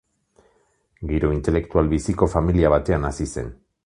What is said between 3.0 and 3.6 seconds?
hazi zen.